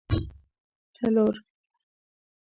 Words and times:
څلور 0.95 1.35